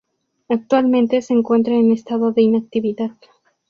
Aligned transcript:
Actualmente 0.49 1.21
se 1.21 1.35
encuentra 1.35 1.75
en 1.75 1.91
estado 1.91 2.31
de 2.31 2.41
inactividad. 2.41 3.11